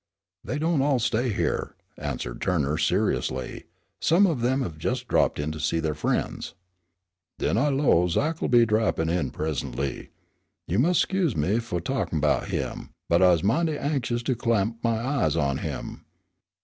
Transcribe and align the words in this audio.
"They 0.43 0.57
don't 0.57 0.81
all 0.81 0.97
stay 0.97 1.29
here," 1.31 1.75
answered 1.95 2.41
Turner 2.41 2.75
seriously; 2.79 3.65
"some 3.99 4.25
of 4.25 4.41
them 4.41 4.63
have 4.63 4.79
just 4.79 5.07
dropped 5.07 5.37
in 5.37 5.51
to 5.51 5.59
see 5.59 5.79
their 5.79 5.93
friends." 5.93 6.55
"Den 7.37 7.55
I 7.55 7.67
'low 7.69 8.07
Zach'll 8.07 8.47
be 8.47 8.65
drappin' 8.65 9.09
in 9.09 9.29
presently. 9.29 10.09
You 10.67 10.79
mus' 10.79 10.97
'scuse 11.01 11.35
me 11.37 11.59
fu' 11.59 11.81
talkin' 11.81 12.19
'bout 12.19 12.47
him, 12.47 12.89
but 13.09 13.21
I's 13.21 13.43
mighty 13.43 13.77
anxious 13.77 14.23
to 14.23 14.33
clap 14.33 14.69
my 14.83 14.97
eyes 15.05 15.35
on 15.35 15.59
him. 15.59 16.03